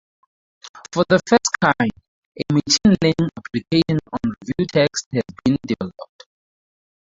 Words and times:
For 0.91 1.05
the 1.09 1.19
first 1.29 1.55
kind, 1.63 1.91
a 1.91 2.53
machine 2.55 2.97
learning 3.03 3.29
application 3.37 3.99
on 4.11 4.33
review 4.47 4.65
text 4.73 5.05
has 5.13 5.21
been 5.45 5.57
developed. 5.67 6.23